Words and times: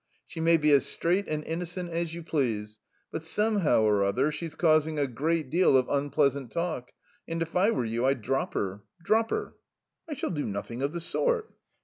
She 0.25 0.39
may 0.39 0.57
be 0.57 0.71
as 0.71 0.87
straight 0.87 1.27
and 1.27 1.43
innocent 1.43 1.91
as 1.91 2.15
you 2.15 2.23
please; 2.23 2.79
but 3.11 3.21
somehow 3.23 3.83
or 3.83 4.03
other 4.03 4.31
she's 4.31 4.55
causing 4.55 4.97
a 4.97 5.05
great 5.05 5.51
deal 5.51 5.77
of 5.77 5.87
unpleasant 5.89 6.49
talk, 6.49 6.91
and 7.27 7.39
if 7.39 7.55
I 7.55 7.69
were 7.69 7.85
you 7.85 8.03
I'd 8.07 8.23
drop 8.23 8.55
her. 8.55 8.81
Drop 9.03 9.29
her." 9.29 9.53
"I 10.09 10.15
shall 10.15 10.31
do 10.31 10.47
nothing 10.47 10.81
of 10.81 10.91
the 10.93 11.01
sort." 11.01 11.53